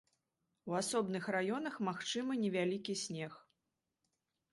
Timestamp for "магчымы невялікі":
1.87-2.93